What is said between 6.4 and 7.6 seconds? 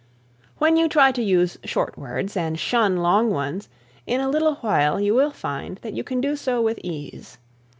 with ease.